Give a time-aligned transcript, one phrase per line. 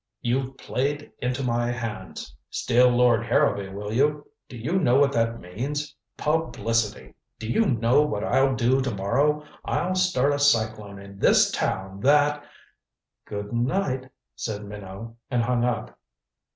[0.23, 2.35] You've played into my hands.
[2.49, 4.25] Steal Lord Harrowby, will you?
[4.49, 5.95] Do you know what that means?
[6.17, 7.13] Publicity.
[7.37, 9.45] Do you know what I'll do to morrow?
[9.63, 12.43] I'll start a cyclone in this town that"
[13.29, 15.99] "Good night," said Minot, and hung up.